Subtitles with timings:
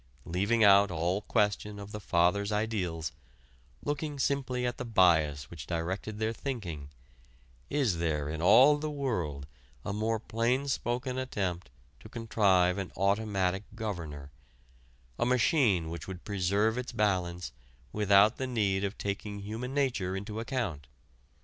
[0.25, 3.11] Leaving out all question of the Fathers' ideals,
[3.83, 6.89] looking simply at the bias which directed their thinking,
[7.69, 9.45] is there in all the world
[9.85, 11.69] a more plain spoken attempt
[11.99, 14.31] to contrive an automatic governor
[15.19, 17.51] a machine which would preserve its balance
[17.91, 20.87] without the need of taking human nature into account?